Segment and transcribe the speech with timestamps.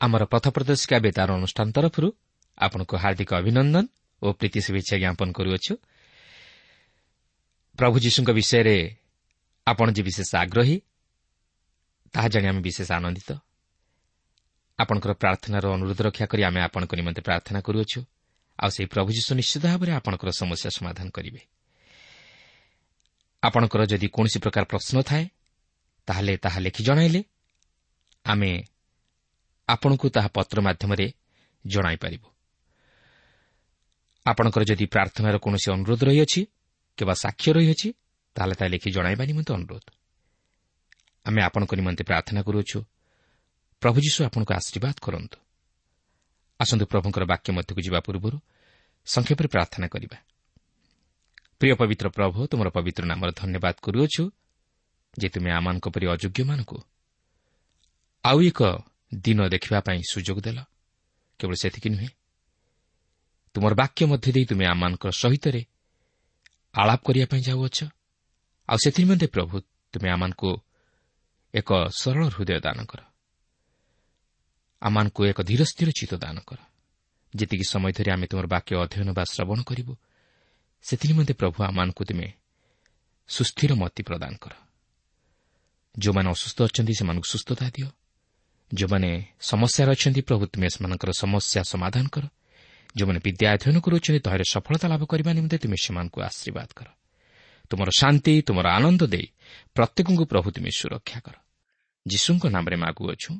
[0.00, 2.08] ଆମର ପଥ ପ୍ରଦର୍ଶିକା ବେତାର ଅନୁଷ୍ଠାନ ତରଫରୁ
[2.58, 3.84] ଆପଣଙ୍କୁ ହାର୍ଦ୍ଦିକ ଅଭିନନ୍ଦନ
[4.22, 5.72] ଓ ପ୍ରୀତି ଶୁଭେଚ୍ଛା ଜ୍ଞାପନ କରୁଅଛୁ।
[7.78, 8.76] ପ୍ରଭୁ ଯୀଶୁଙ୍କ ବିଷୟରେ
[9.66, 10.76] ଆପଣ ଯେ ବିଶେଷ ଆଗ୍ରହୀ
[12.14, 13.30] ତାହା ଜାଣି ଆମେ ବିଶେଷ ଆନନ୍ଦିତ।
[14.78, 18.00] ଆପଣଙ୍କର ପ୍ରାର୍ଥନାର ଅନୁରୋଧ ରକ୍ଷା କରି ଆମେ ଆପଣଙ୍କ ନିମନ୍ତେ ପ୍ରାର୍ଥନା କରୁଅଛୁ।
[18.58, 21.40] ଆଉ ସେହି ପ୍ରଭୁ ଯୀଶୁ ନିଶ୍ଚିତ ଭାବରେ ଆପଣଙ୍କର ସମସ୍ୟା ସମାଧାନ କରିବେ।
[23.42, 25.24] ଆପଣଙ୍କର ଯଦି କୌଣସି ପ୍ରକାର ପ୍ରଶ୍ନ ଥାଏ
[26.08, 27.20] ତାହେଲେ ତାହା ଲେଖି ଜଣାଇଲେ।
[28.24, 28.50] ଆମେ
[29.68, 31.06] ଆପଣଙ୍କୁ ତାହା ପତ୍ର ମାଧ୍ୟମରେ
[31.64, 32.28] ଜଣାଇପାରିବୁ
[34.26, 36.40] ଆପଣଙ୍କର ଯଦି ପ୍ରାର୍ଥନାର କୌଣସି ଅନୁରୋଧ ରହିଅଛି
[36.98, 37.88] କିମ୍ବା ସାକ୍ଷ୍ୟ ରହିଅଛି
[38.36, 39.86] ତାହେଲେ ତାହା ଲେଖି ଜଣାଇବା ନିମନ୍ତେ ଅନୁରୋଧ।
[41.26, 42.78] ଆମେ ଆପଣଙ୍କ ନିମନ୍ତେ ପ୍ରାର୍ଥନା କରୁଅଛୁ
[43.82, 45.38] ପ୍ରଭୁ ଯୀଶୁ ଆପଣଙ୍କୁ ଆଶୀର୍ବାଦ କରନ୍ତୁ।
[46.60, 48.38] ଆସନ୍ତୁ ପ୍ରଭୁଙ୍କର ବାକ୍ୟ ମଧ୍ୟକୁ ଯିବା ପୂର୍ବରୁ
[49.06, 50.18] ସଂକ୍ଷେପରେ ପ୍ରାର୍ଥନା କରିବା।
[51.58, 54.22] ପ୍ରିୟ ପବିତ୍ର ପ୍ରଭୁ ତୁମର ପବିତ୍ର ନାମର ଧନ୍ୟବାଦ କରୁଅଛୁ
[55.16, 56.78] ଯେ ତୁମେ ଆମମାନଙ୍କ ପରି ଅଯୋଗ୍ୟମାନଙ୍କୁ
[58.24, 58.60] ଆଉ ଏକ
[59.14, 60.58] ଦିନ ଦେଖିବା ପାଇଁ ସୁଯୋଗ ଦେଲ।
[61.38, 62.08] କେବଳ ସେତିକି ନୁହେଁ
[63.54, 65.62] ତୁମର ବାକ୍ୟ ମଧ୍ୟ ଦେଇ ତୁମେ ଆମମାନଙ୍କ ସହିତରେ
[66.74, 67.78] ଆଳାପ କରିବା ପାଇଁ ଯାଉଅଛ।
[68.68, 69.60] ଆଉ ସେଥିନିମନ୍ତେ ପ୍ରଭୁ
[69.92, 70.50] ତୁମେ ଆମମାନଙ୍କୁ
[71.54, 73.00] ଏକ ସରଳ ହୃଦୟ ଦାନ କର।
[74.80, 76.58] ଆମମାନଙ୍କୁ ଏକ ଧୀର ସ୍ଥିର ଚିତ୍ତ ଦାନ କର।
[77.36, 79.96] ଯେତିକି ସମୟ ଧରି ଆମେ ତୁମର ବାକ୍ୟ ଅଧ୍ୟୟନ ବା ଶ୍ରବଣ କରିବୁ
[80.82, 82.32] ସେଥିନିମନ୍ତେ ପ୍ରଭୁ ଆମମାନଙ୍କୁ ତୁମେ
[83.28, 84.52] ସୁସ୍ଥିର ମତି ପ୍ରଦାନ କର।
[85.98, 87.88] ଯେଉଁମାନେ ଅସୁସ୍ଥ ଅଛନ୍ତି ସେମାନଙ୍କୁ ସୁସ୍ଥତା ଦିଅ।
[88.74, 89.10] ଯେଉଁମାନେ
[89.40, 92.24] ସମସ୍ୟାରେ ଅଛନ୍ତି ପ୍ରଭୁ ତୁମେ ସେମାନଙ୍କର ସମସ୍ୟା ସମାଧାନ କର।
[92.96, 96.88] ଯେଉଁମାନେ ବିଦ୍ୟା ଅଧ୍ୟୟନ କରୁଅଛନ୍ତି ତହିଁରେ ସଫଳତା ଲାଭ କରିବା ନିମନ୍ତେ ତୁମେ ସେମାନଙ୍କୁ ଆଶୀର୍ବାଦ କର।
[97.70, 99.26] ତୁମର ଶାନ୍ତି ତୁମର ଆନନ୍ଦ ଦେଇ
[99.74, 101.34] ପ୍ରତ୍ୟେକଙ୍କୁ ପ୍ରଭୁ ତୁମେ ସୁରକ୍ଷା କର।
[102.06, 103.30] ଯୀଶୁଙ୍କ ନାମରେ ମାଗୁଅଛୁ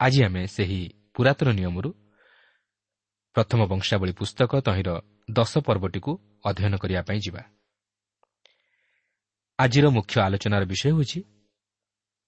[0.00, 0.80] ଆଜି ଆମେ ସେହି
[1.14, 1.90] ପୁରାତନ ନିୟମରୁ
[3.34, 4.90] ପ୍ରଥମ ବଂଶାବଳୀ ପୁସ୍ତକ ତହିଁର
[5.30, 6.12] ଦଶ ପର୍ବଟିକୁ
[6.44, 7.42] ଅଧ୍ୟୟନ କରିବା ପାଇଁ ଯିବା।
[9.58, 11.20] ଆଜିର ମୁଖ୍ୟ ଆଲୋଚନାର ବିଷୟ ହେଉଛି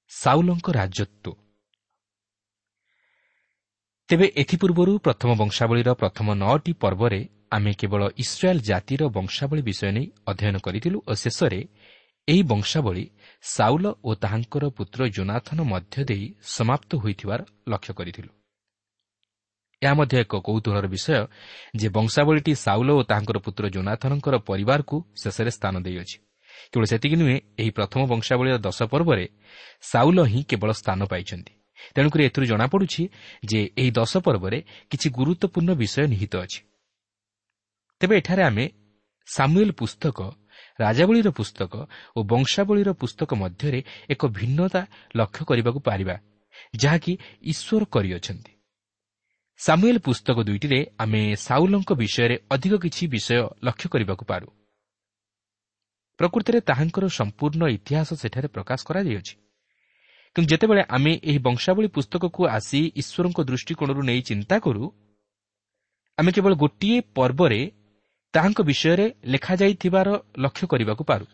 [0.08, 1.32] ସାଉଲଙ୍କ ରାଜତ୍ୱ।
[4.08, 10.56] ତେବେ ଏଥିପୂର୍ବରୁ ପ୍ରଥମ ବଂଶାବଳୀର ପ୍ରଥମ ନଅଟି ପର୍ବରେ ଆମେ କେବଳ ଇସ୍ରାଏଲ୍ ଜାତିର ବଂଶାବଳୀ ବିଷୟ ନେଇ ଅଧ୍ୟୟନ
[10.66, 11.60] କରିଥିଲୁ ଓ ଶେଷରେ
[12.28, 13.04] ଏହି ବଂଶାବଳୀ
[13.42, 16.26] ସାଉଲ ଓ ତାହାଙ୍କର ପୁତ୍ର ଜୋନାଥନ ମଧ୍ୟ ଦେଇ
[16.56, 18.30] ସମାପ୍ତ ହୋଇଥିବାର ଲକ୍ଷ୍ୟ କରିଥିଲୁ।
[19.82, 21.26] ଏହା ମଧ୍ୟ ଏକ କୌତୁହଳର ବିଷୟ
[21.76, 26.16] ଯେ ବଂଶାବଳୀଟି ସାଉଲ ଓ ତାହାଙ୍କର ପୁତ୍ର ଜୋନାଥନଙ୍କର ପରିବାରକୁ ଶେଷରେ ସ୍ଥାନ ଦେଇଅଛି।
[26.72, 29.24] କେବଳ ସେତିକି ନୁହେଁ ଏହି ପ୍ରଥମ ବଂଶାବଳୀର ଦଶ ପର୍ବରେ
[29.82, 31.52] ସାଉଲ ହିଁ କେବଳ ସ୍ଥାନ ପାଇଛନ୍ତି।
[31.94, 33.02] ତେଣୁକରି ଏଥିରୁ ଜଣାପଡ଼ୁଛି
[33.44, 34.58] ଯେ ଏହି ଦଶ ପର୍ବରେ
[34.90, 36.60] କିଛି ଗୁରୁତ୍ୱପୂର୍ଣ୍ଣ ବିଷୟ ନିହିତ ଅଛି।
[38.00, 38.64] ତେବେ ଏଠାରେ ଆମେ
[39.28, 40.18] ସାମୁଏଲ ପୁସ୍ତକ
[40.80, 41.72] ରାଜାବଳୀର ପୁସ୍ତକ
[42.16, 44.82] ଓ ବଂଶାବଳୀର ପୁସ୍ତକ ମଧ୍ୟରେ ଏକ ଭିନ୍ନତା
[45.16, 46.16] ଲକ୍ଷ୍ୟ କରିବାକୁ ପାରିବା
[46.76, 47.12] ଯାହାକି
[47.42, 48.52] ଈଶ୍ୱର କରିଅଛନ୍ତି।
[49.60, 54.63] ସାମୁଏଲ ପୁସ୍ତକ ଦୁଇଟିରେ ଆମେ ସାଉଲଙ୍କ ବିଷୟରେ ଅଧିକ କିଛି ବିଷୟ ଲକ୍ଷ୍ୟ କରିବାକୁ ପାରୁ।
[56.18, 59.34] ପ୍ରକୃତିରେ ତାହାଙ୍କର ସମ୍ପୂର୍ଣ୍ଣ ଇତିହାସ ସେଠାରେ ପ୍ରକାଶ କରାଯାଇଅଛି
[60.36, 64.84] କିନ୍ତୁ ଯେତେବେଳେ ଆମେ ଏହି ବଂଶାବଳୀ ପୁସ୍ତକକୁ ଆସି ଈଶ୍ୱରଙ୍କ ଦୃଷ୍ଟିକୋଣରୁ ନେଇ ଚିନ୍ତା କରୁ
[66.18, 67.60] ଆମେ କେବଳ ଗୋଟିଏ ପର୍ବରେ
[68.34, 70.08] ତାହାଙ୍କ ବିଷୟରେ ଲେଖାଯାଇଥିବାର
[70.38, 71.26] ଲକ୍ଷ୍ୟ କରିବାକୁ ପାରୁ।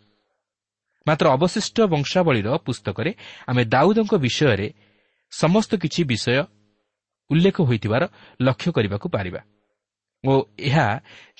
[1.07, 3.11] ମାତ୍ର ଅବଶିଷ୍ଟ ବଂଶାବଳୀର ପୁସ୍ତକରେ
[3.47, 4.67] ଆମେ ଦାଉଦଙ୍କ ବିଷୟରେ
[5.33, 6.37] ସମସ୍ତ କିଛି ବିଷୟ
[7.31, 8.03] ଉଲ୍ଲେଖ ହୋଇଥିବାର
[8.41, 9.41] ଲକ୍ଷ୍ୟ କରିବାକୁ ପାରିବା।
[10.25, 10.87] ଓ ଏହା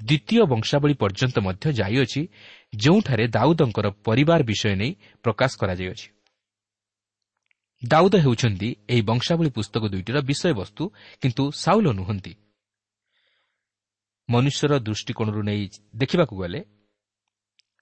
[0.05, 2.21] ଦ୍ୱିତୀୟ ବଂଶାବଳୀ ପର୍ଯ୍ୟନ୍ତ ମଧ୍ୟ ଯାଇଅଛି
[2.77, 4.93] ଯେଉଁଠାରେ ଦାଉଦଙ୍କର ପରିବାର ବିଷୟ ନେଇ
[5.25, 6.07] ପ୍ରକାଶ କରାଯାଇଅଛି।
[7.83, 10.83] ଦାଉଦ ହେଉଛନ୍ତି ଏହି ବଂଶାବଳୀ ପୁସ୍ତକ ଦୁଇଟିର ବିଷୟବସ୍ତୁ
[11.23, 12.33] କିନ୍ତୁ ସାଉଲ ନୁହନ୍ତି।
[14.29, 15.63] ମନୁଷ୍ୟର ଦୃଷ୍ଟିକୋଣରୁ ନେଇ
[15.97, 16.61] ଦେଖିବାକୁ ଗଲେ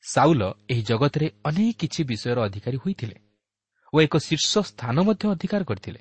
[0.05, 3.17] ସାଉଲ ଏହି ଜଗତରେ ଅନେକ କିଛି ବିଷୟର ଅଧିକାରୀ ହୋଇଥିଲେ
[3.93, 6.01] ଓ ଏକ ଶୀର୍ଷ ସ୍ଥାନ ମଧ୍ୟ ଅଧିକାର କରିଥିଲେ।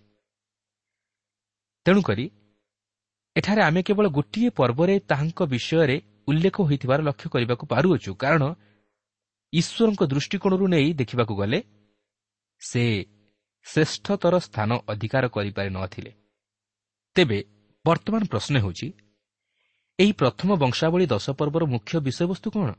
[1.86, 2.26] ତେଣୁକରି
[3.38, 5.98] ଏଠାରେ ଆମେ କେବଳ ଗୋଟିଏ ପର୍ବରେ ତାହାଙ୍କ ବିଷୟରେ
[6.28, 8.44] ଉଲ୍ଲେଖ ହୋଇଥିବାର ଲକ୍ଷ୍ୟ କରିବାକୁ ପାରୁଅଛୁ। କାରଣ
[9.54, 11.60] ଈଶ୍ୱରଙ୍କ ଦୃଷ୍ଟିକୋଣରୁ ନେଇ ଦେଖିବାକୁ ଗଲେ
[12.62, 12.84] ସେ
[13.66, 16.12] ଶ୍ରେଷ୍ଠତର ସ୍ଥାନ ଅଧିକାର କରିପାରି ନଥିଲେ
[17.16, 17.40] ତେବେ
[17.86, 18.88] ବର୍ତ୍ତମାନ ପ୍ରଶ୍ନ ହେଉଛି
[20.00, 22.70] ଏହି ପ୍ରଥମ ବଂଶାବଳୀ ଦଶ ପର୍ବର ମୁଖ୍ୟ ବିଷୟବସ୍ତୁ କ'ଣ?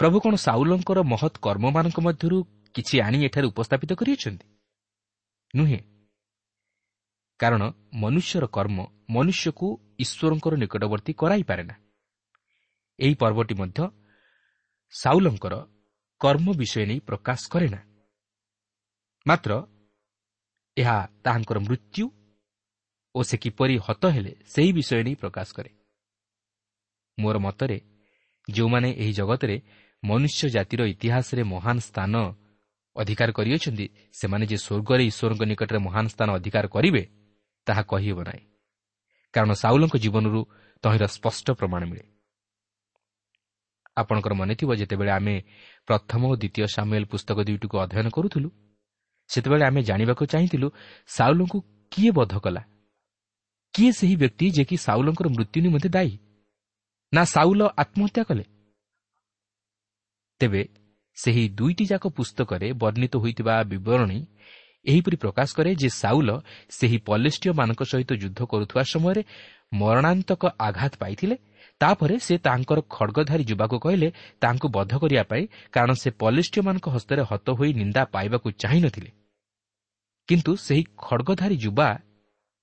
[0.00, 2.38] ପ୍ରଭୁ କ'ଣ ସାଉଲଙ୍କର ମହତ୍ କର୍ମମାନଙ୍କ ମଧ୍ୟରୁ
[2.74, 4.46] କିଛି ଆଣି ଏଠାରେ ଉପସ୍ଥାପିତ କରିଅଛନ୍ତି?
[5.54, 5.93] ନୁହେଁ।
[7.44, 7.62] କାରଣ
[8.02, 8.78] ମନୁଷ୍ୟର କର୍ମ
[9.14, 9.68] ମନୁଷ୍ୟକୁ
[9.98, 11.74] ଈଶ୍ୱରଙ୍କର ନିକଟବର୍ତ୍ତୀ କରାଇପାରେ ନା।
[12.98, 13.78] ଏହି ପର୍ବଟି ମଧ୍ୟ
[14.94, 15.54] ସାଉଲଙ୍କର
[16.20, 17.80] କର୍ମ ବିଷୟ ନେଇ ପ୍ରକାଶ କରେ ନା।
[19.26, 19.52] ମାତ୍ର
[20.76, 22.04] ଏହା ତାହାଙ୍କର ମୃତ୍ୟୁ
[23.14, 25.70] ଓ ସେ କିପରି ହତ ହେଲେ ସେହି ବିଷୟ ନେଇ ପ୍ରକାଶ କରେ।
[27.18, 27.78] ମୋର ମତରେ
[28.48, 29.56] ଯେଉଁମାନେ ଏହି ଜଗତରେ
[30.02, 32.14] ମନୁଷ୍ୟ ଜାତିର ଇତିହାସରେ ମହାନ ସ୍ଥାନ
[32.96, 37.02] ଅଧିକାର କରିଅଛନ୍ତି ସେମାନେ ଯେ ସ୍ୱର୍ଗରେ ଈଶ୍ୱରଙ୍କ ନିକଟରେ ମହାନ ସ୍ଥାନ ଅଧିକାର କରିବେ
[37.66, 38.44] ତାହା କହିହେବ ନାହିଁ।
[39.34, 40.40] କାରଣ ସାଉଲଙ୍କ ଜୀବନରୁ
[40.82, 42.04] ତହିଁର ସ୍ପଷ୍ଟ ପ୍ରମାଣ ମିଳେ।
[43.96, 45.34] ଆପଣଙ୍କର ମନେଥିବ ଯେତେବେଳେ ଆମେ
[45.86, 48.48] ପ୍ରଥମ ଓ ଦ୍ୱିତୀୟ ସାମୁଏଲ ପୁସ୍ତକ ଦୁଇଟିକୁ ଅଧ୍ୟୟନ କରୁଥିଲୁ
[49.28, 50.68] ସେତେବେଳେ ଆମେ ଜାଣିବାକୁ ଚାହିଁଥିଲୁ
[51.06, 51.58] ସାଉଲଙ୍କୁ
[51.92, 52.62] କିଏ ବଧ କଲା?
[53.74, 56.12] କିଏ ସେହି ବ୍ୟକ୍ତି ଯେ କି ସାଉଲଙ୍କର ମୃତ୍ୟୁ ନିମନ୍ତେ ଦାୟୀ?
[57.14, 58.44] ନା ସାଉଲ ଆତ୍ମହତ୍ୟା କଲେ?
[60.40, 60.62] ତେବେ
[61.14, 64.20] ସେହି ଦୁଇଟି ଯାକ ପୁସ୍ତକରେ ବର୍ଣ୍ଣିତ ହୋଇଥିବା ବିବରଣୀ
[64.86, 66.30] ଏହିପରି ପ୍ରକାଶ କରେ ଯେ ସାଉଲ
[66.78, 69.22] ସେହି ପଲେଷ୍ଟିୟମାନଙ୍କ ସହିତ ଯୁଦ୍ଧ କରୁଥିବା ସମୟରେ
[69.80, 71.36] ମରଣାନ୍ତକ ଆଘାତ ପାଇଥିଲେ।
[71.80, 74.08] ତାପରେ ସେ ତାଙ୍କର ଖଡ଼ଗଧାରୀ ଯୁବାକୁ କହିଲେ
[74.40, 79.10] ତାଙ୍କୁ ବଧ କରିବା ପାଇଁ କାରଣ ସେ ପଲେଷ୍ଟିୟମାନଙ୍କ ହସ୍ତରେ ହତ ହୋଇ ନିନ୍ଦା ପାଇବାକୁ ଚାହିଁନଥିଲେ।
[80.28, 81.88] କିନ୍ତୁ ସେହି ଖଡ଼ଗଧାରୀ ଯୁବା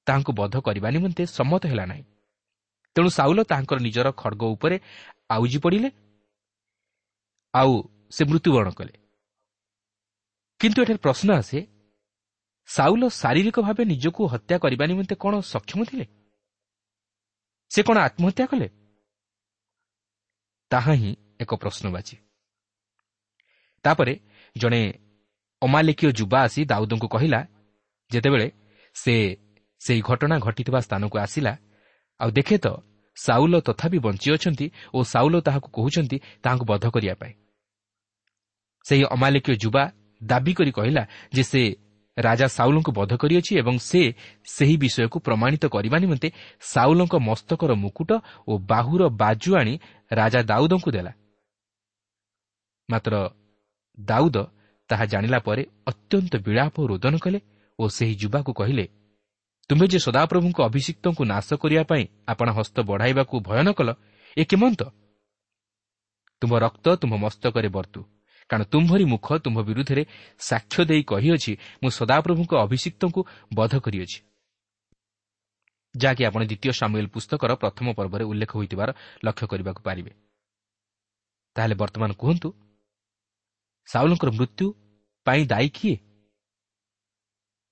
[0.07, 2.03] ତାହାଙ୍କୁ ବଧ କରିବା ନିମନ୍ତେ ସମ୍ମତ ହେଲା ନାହିଁ।
[2.95, 4.75] ତେଣୁ ସାଉଲ ତାହାଙ୍କର ନିଜର ଖଡ଼ଗ ଉପରେ
[5.29, 5.89] ଆଉଜି ପଡ଼ିଲେ
[7.53, 7.71] ଆଉ
[8.15, 8.93] ସେ ମୃତ୍ୟୁବରଣ କଲେ।
[10.59, 11.59] କିନ୍ତୁ ଏଠାରେ ପ୍ରଶ୍ନ ଆସେ
[12.73, 16.05] ସାଉଲ ଶାରୀରିକ ଭାବେ ନିଜକୁ ହତ୍ୟା କରିବା ନିମନ୍ତେ କ'ଣ ସକ୍ଷମ ଥିଲେ?
[17.71, 18.67] ସେ କ'ଣ ଆତ୍ମହତ୍ୟା କଲେ?
[20.71, 21.11] ତାହା ହିଁ
[21.43, 22.15] ଏକ ପ୍ରଶ୍ନବାଚୀ।
[23.85, 24.13] ତାପରେ
[24.55, 24.81] ଜଣେ
[25.61, 27.39] ଅମାଲିକୀୟ ଯୁବା ଆସି ଦାଉଦଙ୍କୁ କହିଲା
[28.11, 28.47] ଯେତେବେଳେ
[28.95, 29.13] ସେ
[29.81, 31.53] ସେହି ଘଟଣା ଘଟିଥିବା ସ୍ଥାନକୁ ଆସିଲା
[32.19, 32.67] ଆଉ ଦେଖେ ତ
[33.17, 37.33] ସାଉଲ ତଥାପି ବଞ୍ଚି ଅଛନ୍ତି ଓ ସାଉଲ ତାହାକୁ କହୁଛନ୍ତି ତାହାଙ୍କୁ ବଧ କରିବା ପାଇଁ।
[38.85, 39.83] ସେହି ଅମାଲିକୀୟ ଯୁବା
[40.21, 41.61] ଦାବି କରି କହିଲା ଯେ ସେ
[42.21, 44.01] ରାଜା ସାଉଲଙ୍କୁ ବଧ କରିଅଛି ଏବଂ ସେ
[44.45, 46.27] ସେହି ବିଷୟକୁ ପ୍ରମାଣିତ କରିବା ନିମନ୍ତେ
[46.71, 48.11] ସାଉଲଙ୍କ ମସ୍ତକର ମୁକୁଟ
[48.47, 49.73] ଓ ବାହୁର ବାଜୁ ଆଣି
[50.11, 51.11] ରାଜା ଦାଉଦଙ୍କୁ ଦେଲା।
[52.89, 53.13] ମାତ୍ର
[53.97, 54.37] ଦାଉଦ
[54.89, 57.39] ତାହା ଜାଣିଲା ପରେ ଅତ୍ୟନ୍ତ ବିଳାପ ରୋଦନ କଲେ
[57.79, 58.85] ଓ ସେହି ଯୁବାକୁ କହିଲେ
[59.69, 63.89] ତୁମେ ଯେ ସଦାପ୍ରଭୁଙ୍କ ଅଭିଷିକ୍ତଙ୍କୁ ନାଶ କରିବା ପାଇଁ ଆପଣ ହସ୍ତ ବଢ଼ାଇବାକୁ ଭୟ ନ କଲ
[64.37, 64.81] ଏ କେମନ୍ତ?
[66.41, 67.99] ତୁମ ରକ୍ତ ତୁମ ମସ୍ତକରେ ବର୍ତ୍ତୁ
[68.51, 70.03] କାରଣ ତୁମ୍ଭରି ମୁଖ ତୁମ୍ଭ ବିରୁଦ୍ଧରେ
[70.39, 71.51] ସାକ୍ଷ୍ୟ ଦେଇ କହିଅଛି
[71.83, 73.21] ମୁଁ ସଦାପ୍ରଭୁଙ୍କ ଅଭିଷିକ୍ତଙ୍କୁ
[73.55, 74.19] ବଧ କରିଅଛି।
[75.95, 78.89] ଯାହାକି ଆପଣ ଦ୍ୱିତୀୟ ସାମୁଏଲ ପୁସ୍ତକର ପ୍ରଥମ ପର୍ବରେ ଉଲ୍ଲେଖ ହୋଇଥିବାର
[79.25, 80.11] ଲକ୍ଷ୍ୟ କରିବାକୁ ପାରିବେ।
[81.55, 82.49] ତାହେଲେ ବର୍ତ୍ତମାନ କୁହନ୍ତୁ
[83.87, 84.65] ସାଉଲଙ୍କର ମୃତ୍ୟୁ
[85.27, 85.95] ପାଇଁ ଦାୟୀ କିଏ?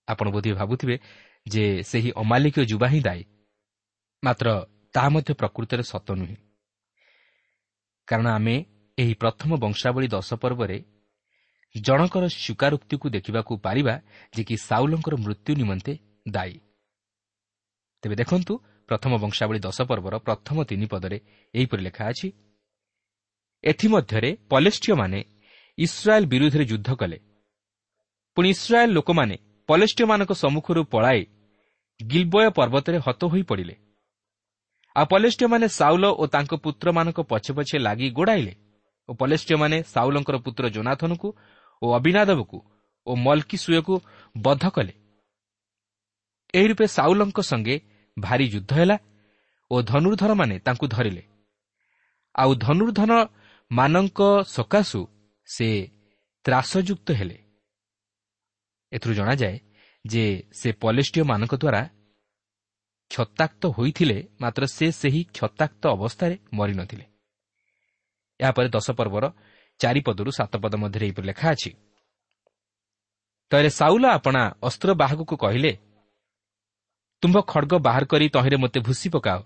[0.07, 0.95] ଆପଣ ବୋଧେ ଭାବୁଥିବେ
[1.45, 3.23] ଯେ ସେହି ଅମାଲିକୀୟ ଯୁବା ହିଁ ଦାୟୀ।
[4.23, 4.47] ମାତ୍ର
[4.93, 6.37] ତାହା ମଧ୍ୟ ପ୍ରକୃତରେ ସତ ନୁହେଁ।
[8.07, 8.55] କାରଣ ଆମେ
[9.01, 10.77] ଏହି ପ୍ରଥମ ବଂଶାବଳୀ ଦଶ ପର୍ବରେ
[11.75, 13.95] ଜଣଙ୍କର ସ୍ୱୀକାରୋକ୍ତିକୁ ଦେଖିବାକୁ ପାରିବା
[14.35, 15.93] ଯେ କି ସାଉଲଙ୍କର ମୃତ୍ୟୁ ନିମନ୍ତେ
[16.27, 16.57] ଦାୟୀ।
[18.03, 18.53] ତେବେ ଦେଖନ୍ତୁ
[18.89, 21.17] ପ୍ରଥମ ବଂଶାବଳୀ ଦଶ ପର୍ବର ପ୍ରଥମ ତିନି ପଦରେ
[21.53, 22.27] ଏହିପରି ଲେଖା ଅଛି
[23.63, 25.19] ଏଥିମଧ୍ୟରେ ପଲେଷ୍ଟିୟମାନେ
[25.77, 27.17] ଇସ୍ରାଏଲ୍ ବିରୁଦ୍ଧରେ ଯୁଦ୍ଧ କଲେ।
[28.37, 29.35] ପୁଣି ଇସ୍ରାଏଲ୍ ଲୋକମାନେ
[29.69, 31.21] ପଲେଷ୍ଟିୟମାନଙ୍କ ସମ୍ମୁଖରୁ ପଳାଇ
[31.99, 33.75] ଗିଲ୍ବୟ ପର୍ବତରେ ହତ ହୋଇ ପଡ଼ିଲେ।
[34.95, 38.53] ଆଉ ପଲେଷ୍ଟିୟମାନେ ସାଉଲ ଓ ତାଙ୍କ ପୁତ୍ରମାନଙ୍କ ପଛେ ପଛେ ଲାଗି ଗୋଡ଼ାଇଲେ।
[39.09, 41.27] ଓ ପଲେଷ୍ଟିୟମାନେ ସାଉଲଙ୍କର ପୁତ୍ର ଜୋନାଥନକୁ
[41.81, 42.57] ଓ ଅବିନାଦବକୁ
[43.07, 43.95] ଓ ମଲ୍କି ସୁୟକୁ
[44.35, 44.93] ବଦ୍ଧ କଲେ।
[46.53, 47.75] ଏହି ରୂପେ ସାଉଲଙ୍କ ସଙ୍ଗେ
[48.17, 48.97] ଭାରି ଯୁଦ୍ଧ ହେଲା
[49.71, 51.23] ଓ ଧନୁର୍ଦ୍ଧରମାନେ ତାଙ୍କୁ ଧରିଲେ।
[52.35, 55.01] ଆଉ ଧନୁର୍ଦ୍ଧନମାନଙ୍କ ସକାଶୁ
[55.47, 55.67] ସେ
[56.45, 57.37] ତ୍ରାସଯୁକ୍ତ ହେଲେ।
[58.91, 59.55] ଏଥିରୁ ଜଣାଯାଏ
[60.05, 61.81] ଯେ ସେ ପଲେଷ୍ଟିୟମାନଙ୍କ ଦ୍ୱାରା
[63.11, 67.05] କ୍ଷତାକ୍ତ ହୋଇଥିଲେ ମାତ୍ର ସେ ସେହି କ୍ଷତାକ୍ତ ଅବସ୍ଥାରେ ମରିନଥିଲେ।
[68.41, 69.25] ଏହାପରେ ଦଶ ପର୍ବର
[69.79, 71.71] ଚାରିପଦରୁ ସାତ ପଦ ମଧ୍ୟରେ ଏହିପରି ଲେଖା ଅଛି।
[73.51, 75.71] ତହିଁରେ ସାଉଲ ଆପଣା ଅସ୍ତ୍ର ବାହକକୁ କହିଲେ
[77.23, 79.39] ତୁମ୍ଭ ଖଡ଼ଗ ବାହାର କରି ତହିଁରେ ମୋତେ ଭୁସି ପକାଅ।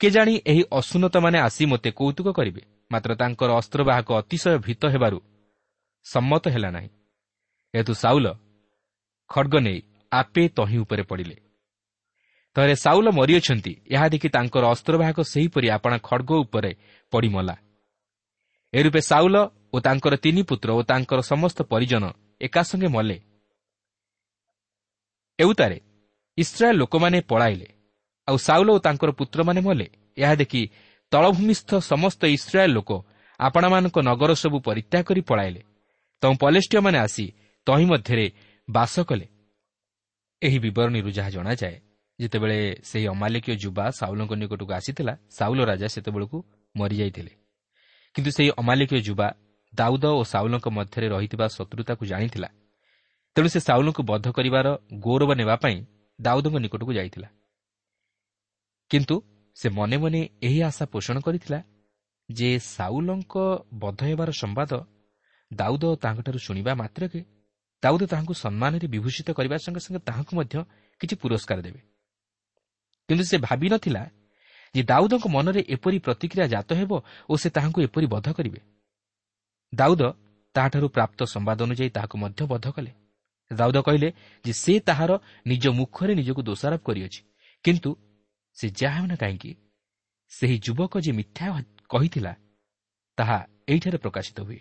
[0.00, 2.62] କେଜାଣି ଏହି ଅସୁନତମାନେ ଆସି ମୋତେ କୌତୁକ କରିବେ।
[2.92, 5.18] ମାତ୍ର ତାଙ୍କର ଅସ୍ତ୍ରବାହକ ଅତିଶୟ ଭୀତ ହେବାରୁ
[6.04, 6.88] ସମ୍ମତ ହେଲା ନାହିଁ।
[7.74, 8.26] ଏହେତୁ ସାଉଲ
[9.30, 9.78] ଖଡ଼ଗ ନେଇ
[10.12, 11.36] ଆପେ ତହିଁ ଉପରେ ପଡ଼ିଲେ।
[12.56, 16.70] ତହିଁରେ ସାଉଲ ମରିଅଛନ୍ତି। ଏହା ଦେଖି ତାଙ୍କର ଅସ୍ତ୍ରବାହକ ସେହିପରି ଆପଣା ଖଡ଼ଗ ଉପରେ
[17.12, 17.54] ପଡ଼ିମଲା।
[18.74, 19.36] ଏ ରୂପେ ସାଉଲ
[19.74, 22.04] ଓ ତାଙ୍କର ତିନି ପୁତ୍ର ଓ ତାଙ୍କର ସମସ୍ତ ପରିଜନ
[22.46, 23.16] ଏକାସଙ୍ଗେ ମଲେ।
[25.38, 25.78] ଏଉତାରେ
[26.38, 27.68] ଇସ୍ରାଏଲ୍ ଲୋକମାନେ ପଳାଇଲେ
[28.28, 30.62] ଆଉ ସାଉଲ ଓ ତାଙ୍କର ପୁତ୍ରମାନେ ମଲେ। ଏହା ଦେଖି
[31.12, 32.90] ତଳଭୂମିସ୍ଥ ସମସ୍ତ ଇସ୍ରାଏଲ୍ ଲୋକ
[33.40, 35.62] ଆପଣମାନଙ୍କ ନଗର ସବୁ ପରିତ୍ୟାଗ କରି ପଳାଇଲେ।
[36.22, 37.26] ତମ ପଲେଷ୍ଟିୟମାନେ ଆସି
[37.66, 38.26] ତହିଁ ମଧ୍ୟରେ
[38.68, 39.26] ବାସ କଲେ।
[40.42, 41.76] ଏହି ବିବରଣୀରୁ ଯାହା ଜଣାଯାଏ
[42.18, 46.38] ଯେତେବେଳେ ସେହି ଅମାଲିକୀୟ ଯୁବା ସାଉଲଙ୍କ ନିକଟକୁ ଆସିଥିଲା ସାଉଲ ରାଜା ସେତେବେଳକୁ
[46.74, 47.43] ମରିଯାଇଥିଲେ।
[48.14, 49.28] କିନ୍ତୁ ସେହି ଅମାଲିକୀୟ ଯୁବା
[49.72, 52.48] ଦାଉଦ ଓ ସାଉଲଙ୍କ ମଧ୍ୟରେ ରହିଥିବା ଶତ୍ରୁତାକୁ ଜାଣିଥିଲା।
[53.36, 54.66] ତେଣୁ ସେ ସାଉଲଙ୍କୁ ବଦ୍ଧ କରିବାର
[54.98, 55.76] ଗୌରବ ନେବା ପାଇଁ
[56.18, 57.28] ଦାଉଦଙ୍କ ନିକଟକୁ ଯାଇଥିଲା।
[58.90, 59.16] କିନ୍ତୁ
[59.56, 61.58] ସେ ମନେ ମନେ ଏହି ଆଶା ପୋଷଣ କରିଥିଲା
[62.28, 63.34] ଯେ ସାଉଲଙ୍କ
[63.74, 64.72] ବଦ୍ଧ ହେବାର ସମ୍ବାଦ
[65.50, 67.20] ଦାଉଦ ତାଙ୍କଠାରୁ ଶୁଣିବା ମାତ୍ରକେ
[67.82, 70.54] ଦାଉଦ ତାହାଙ୍କୁ ସମ୍ମାନରେ ବିଭୂଷିତ କରିବା ସଙ୍ଗେ ସଙ୍ଗେ ତାହାଙ୍କୁ ମଧ୍ୟ
[71.00, 71.80] କିଛି ପୁରସ୍କାର ଦେବେ।
[73.08, 74.02] କିନ୍ତୁ ସେ ଭାବିନଥିଲା
[74.74, 76.92] ଯେ ଦାଉଦଙ୍କ ମନରେ ଏପରି ପ୍ରତିକ୍ରିୟା ଜାତ ହେବ
[77.30, 78.60] ଓ ସେ ତାହାଙ୍କୁ ଏପରି ବଧ କରିବେ।
[79.72, 80.02] ଦାଉଦ
[80.54, 82.92] ତାହାଠାରୁ ପ୍ରାପ୍ତ ସମ୍ବାଦ ଅନୁଯାୟୀ ତାହାକୁ ମଧ୍ୟ ବଧ କଲେ।
[83.50, 84.08] ଦାଉଦ କହିଲେ
[84.44, 85.10] ଯେ ସେ ତାହାର
[85.46, 87.20] ନିଜ ମୁଖରେ ନିଜକୁ ଦୋଷାରୋପ କରିଅଛି
[87.64, 87.90] କିନ୍ତୁ
[88.56, 89.50] ସେ ଯାହା ହେଉନା କାହିଁକି
[90.32, 91.46] ସେହି ଯୁବକ ଯେ ମିଥ୍ୟା
[91.92, 92.32] କହିଥିଲା
[93.18, 93.38] ତାହା
[93.72, 94.60] ଏଇଠାରେ ପ୍ରକାଶିତ ହୁଏ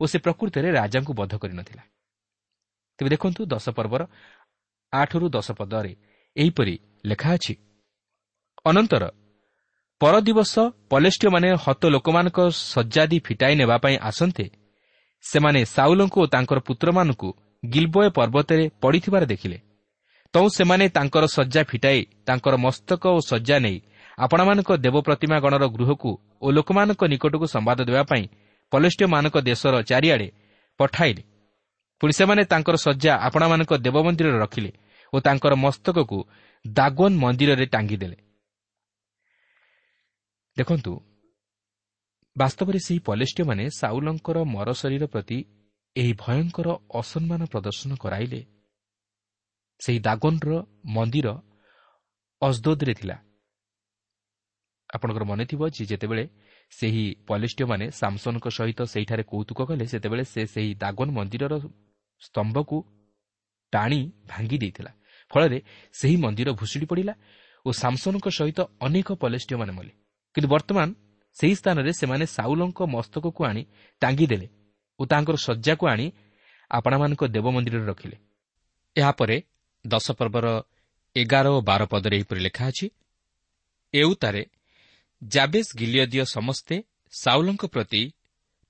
[0.00, 1.84] ଓ ସେ ପ୍ରକୃତରେ ରାଜାଙ୍କୁ ବଧ କରିନଥିଲା।
[2.98, 4.02] ତେବେ ଦେଖନ୍ତୁ ଦଶ ପର୍ବର
[4.92, 5.92] ଆଠରୁ ଦଶ ପଦରେ
[6.36, 6.74] ଏହିପରି
[7.10, 7.54] ଲେଖା ଅଛି
[8.64, 9.04] ଅନନ୍ତର
[10.00, 10.54] ପରଦିବସ
[10.90, 12.38] ପଲେଷ୍ଟିୟମାନେ ହତ ଲୋକମାନଙ୍କ
[12.70, 14.46] ଶଯ୍ୟାଦି ଫିଟାଇ ନେବା ପାଇଁ ଆସନ୍ତେ
[15.24, 17.28] ସେମାନେ ସାଉଲଙ୍କୁ ଓ ତାଙ୍କର ପୁତ୍ରମାନଙ୍କୁ
[17.62, 19.58] ଗିଲ୍ବୟ ପର୍ବତରେ ପଡ଼ିଥିବାର ଦେଖିଲେ।
[20.34, 23.78] ତୁ ସେମାନେ ତାଙ୍କର ଶଯ୍ୟା ଫିଟାଇ ତାଙ୍କର ମସ୍ତକ ଓ ଶଯ୍ୟା ନେଇ
[24.18, 26.10] ଆପଣମାନଙ୍କ ଦେବପ୍ରତିମା ଗଣର ଗୃହକୁ
[26.42, 28.24] ଓ ଲୋକମାନଙ୍କ ନିକଟକୁ ସମ୍ବାଦ ଦେବା ପାଇଁ
[28.72, 30.28] ପଲେଷ୍ଟିୟମାନଙ୍କ ଦେଶର ଚାରିଆଡ଼େ
[30.80, 31.22] ପଠାଇଲେ।
[32.00, 34.70] ପୁଣି ସେମାନେ ତାଙ୍କର ଶଯ୍ୟା ଆପଣମାନଙ୍କ ଦେବ ମନ୍ଦିରରେ ରଖିଲେ
[35.12, 36.18] ଓ ତାଙ୍କର ମସ୍ତକକୁ
[36.64, 38.16] ଦାଗୋନ୍ ମନ୍ଦିରରେ ଟାଙ୍ଗିଦେଲେ।
[40.56, 40.92] ଦେଖନ୍ତୁ
[42.36, 45.38] ବାସ୍ତବରେ ସେହି ପଲେଷ୍ଟିୟମାନେ ସାଉଲଙ୍କର ମର ଶରୀର ପ୍ରତି
[45.96, 46.68] ଏହି ଭୟଙ୍କର
[47.00, 48.40] ଅସମ୍ମାନ ପ୍ରଦର୍ଶନ କରାଇଲେ।
[49.80, 50.50] ସେହି ଦାଗୋନ୍ର
[50.86, 51.28] ମନ୍ଦିର
[52.42, 53.16] ଅସ୍ଦୋଦରେ ଥିଲା।
[54.90, 56.24] ଆପଣଙ୍କର ମନେ ଥିବ ଯେ ଯେତେବେଳେ
[56.72, 61.54] ସେହି ପଲେଷ୍ଟିୟମାନେ ସାମସନଙ୍କ ସହିତ ସେହିଠାରେ କୌତୁକ କଲେ ସେତେବେଳେ ସେ ସେହି ଦାଗୋନ୍ ମନ୍ଦିରର
[62.22, 62.76] ସ୍ତମ୍ଭକୁ
[63.72, 64.92] ଟାଣି ଭାଙ୍ଗି ଦେଇଥିଲା।
[65.30, 65.58] ଫଳରେ
[65.92, 67.14] ସେହି ମନ୍ଦିର ଭୁଷୁଡ଼ି ପଡ଼ିଲା
[67.66, 70.03] ଓ ସାମସନଙ୍କ ସହିତ ଅନେକ ପଲେଷ୍ଟିୟମାନେ ମଲେ।
[70.34, 70.88] କିନ୍ତୁ ବର୍ତ୍ତମାନ
[71.36, 73.62] ସେହି ସ୍ଥାନରେ ସେମାନେ ସାଉଲଙ୍କ ମସ୍ତକକୁ ଆଣି
[74.02, 74.48] ଟାଙ୍ଗିଦେଲେ
[75.00, 76.06] ଓ ତାଙ୍କର ଶଯ୍ୟାକୁ ଆଣି
[76.70, 78.16] ଆପଣମାନଙ୍କ ଦେବ ମନ୍ଦିରରେ ରଖିଲେ।
[78.96, 79.36] ଏହାପରେ
[79.84, 80.46] ଦଶ ପର୍ବର
[81.16, 82.86] ଏଗାର ଓ ବାର ପଦରେ ଏହିପରି ଲେଖା ଅଛି
[83.94, 84.42] ଏଉତାରେ
[85.22, 86.76] ଜାବେସ୍ ଗିଲିୟଦୀୟ ସମସ୍ତେ
[87.12, 88.02] ସାଉଲଙ୍କ ପ୍ରତି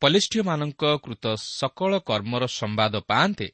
[0.02, 1.24] ପଲିଷ୍ଠୀୟମାନଙ୍କ କୃତ
[1.58, 3.48] ସକଳ କର୍ମର ସମ୍ବାଦ ପାଆନ୍ତେ।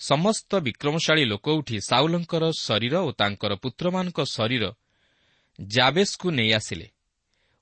[0.00, 4.64] ସମସ୍ତ ବିକ୍ରମଶାଳୀ ଲୋକ ଉଠି ସାଉଲଙ୍କର ଶରୀର ଓ ତାଙ୍କର ପୁତ୍ରମାନଙ୍କ ଶରୀର
[5.58, 6.86] ଜାବେସ୍କୁ ନେଇ ଆସିଲେ।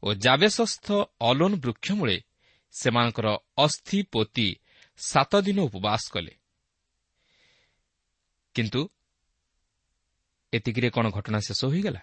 [0.02, 0.86] ଓ ଜାବେସସ୍ଥ
[1.20, 2.16] ଅଲୋନ୍ ବୃକ୍ଷମୂଳେ
[2.72, 3.26] ସେମାନଙ୍କର
[3.58, 4.48] ଅସ୍ଥି ପୋତି
[4.98, 6.34] ସାତ ଦିନ ଉପବାସ କଲେ।
[8.54, 8.80] କିନ୍ତୁ
[10.52, 12.00] ଏତିକିରେ କ'ଣ ଘଟଣା ଶେଷ ହୋଇଗଲା?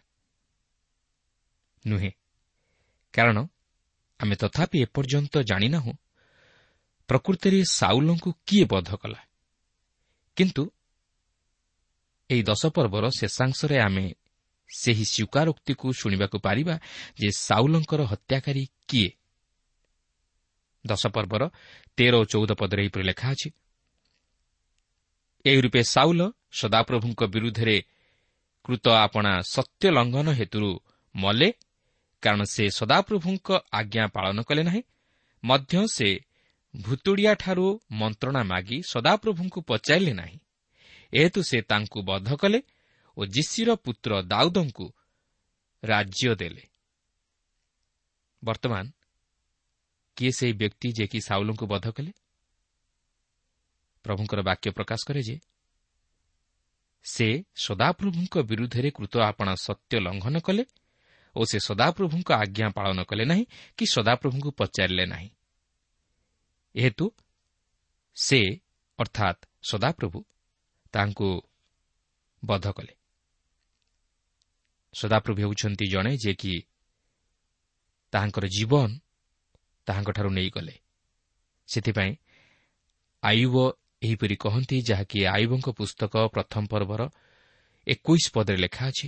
[1.88, 2.12] ନୁହେଁ।
[3.14, 3.38] କାରଣ
[4.20, 5.94] ଆମେ ତଥାପି ଏପର୍ଯ୍ୟନ୍ତ ଜାଣିନାହୁଁ
[7.10, 9.22] ପ୍ରକୃତରେ ସାଉଲଙ୍କୁ କିଏ ବଧ କଲା।
[10.38, 10.64] କିନ୍ତୁ
[12.30, 14.06] ଏହି ଦଶ ପର୍ବର ଶେଷାଂଶରେ ଆମେ
[14.70, 16.76] ସେହି ସ୍ୱୀକାରୋକ୍ତିକୁ ଶୁଣିବାକୁ ପାରିବା
[17.20, 19.10] ଯେ ସାଉଲଙ୍କର ହତ୍ୟାକାରୀ କିଏ?
[20.86, 21.44] ଦଶ ପର୍ବର
[21.98, 23.50] ତେର ଓ ଚଉଦ ପଦରେ ଏହିପରି ଲେଖା ଅଛି
[25.46, 26.22] ଏହି ରୂପେ ସାଉଲ
[26.52, 27.78] ସଦାପ୍ରଭୁଙ୍କ ବିରୁଦ୍ଧରେ
[28.66, 30.72] କୃତ ଆପଣା ସତ୍ୟ ଲଙ୍ଘନ ହେତୁରୁ
[31.16, 31.50] ମଲେ
[32.24, 34.82] କାରଣ ସେ ସଦାପ୍ରଭୁଙ୍କ ଆଜ୍ଞା ପାଳନ କଲେ ନାହିଁ।
[35.44, 36.10] ମଧ୍ୟ ସେ
[36.76, 40.38] ଭୁତୁଡ଼ିଆଠାରୁ ମନ୍ତ୍ରଣା ମାଗି ସଦାପ୍ରଭୁଙ୍କୁ ପଚାରିଲେ ନାହିଁ।
[41.14, 42.60] ଏହେତୁ ସେ ତାଙ୍କୁ ବଦ୍ଧ କଲେ
[43.18, 44.94] ଓ ଯିଶିର ପୁତ୍ର ଦାଉଦଙ୍କୁ
[45.84, 46.64] ରାଜ୍ୟ ଦେଲେ।
[48.44, 48.86] ବର୍ତ୍ତମାନ
[50.18, 52.12] କିଏ ସେହି ବ୍ୟକ୍ତି ଯେ କି ସାଉଲଙ୍କୁ ବଦ୍ଧ କଲେ?
[54.04, 55.40] ପ୍ରଭୁଙ୍କର ବାକ୍ୟ ପ୍ରକାଶ କରେ ଯେ
[57.06, 60.66] ସେ ସଦାପ୍ରଭୁଙ୍କ ବିରୁଦ୍ଧରେ କୃତ ଆପଣା ସତ୍ୟ ଲଙ୍ଘନ କଲେ
[61.36, 63.46] ଓ ସେ ସଦାପ୍ରଭୁଙ୍କ ଆଜ୍ଞା ପାଳନ କଲେ ନାହିଁ
[63.78, 65.30] କି ସଦାପ୍ରଭୁଙ୍କୁ ପଚାରିଲେ ନାହିଁ।
[66.76, 67.06] ଏହେତୁ
[68.16, 68.40] ସେ
[69.00, 70.20] ଅର୍ଥାତ୍ ସଦାପ୍ରଭୁ
[70.94, 71.30] ତାଙ୍କୁ
[72.46, 72.97] ବଧ କଲେ।
[74.98, 76.54] ସଦାପ୍ରଭୁ ହେଉଛନ୍ତି ଜଣେ ଯେ କି
[78.14, 78.90] ତାହାଙ୍କର ଜୀବନ
[79.88, 80.76] ତାହାଙ୍କଠାରୁ ନେଇଗଲେ।
[81.70, 82.12] ସେଥିପାଇଁ
[83.24, 83.56] ଆୟୁବ
[84.04, 87.02] ଏହିପରି କହନ୍ତି ଯାହାକି ଆୟୁବଙ୍କ ପୁସ୍ତକ ପ୍ରଥମ ପର୍ବର
[87.88, 89.08] ଏକୋଇଶ ପଦରେ ଲେଖା ଅଛି।